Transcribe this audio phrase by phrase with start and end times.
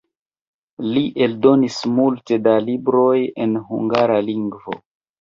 [0.95, 3.15] Li eldonis multe da libroj
[3.47, 4.81] en hungara lingvo.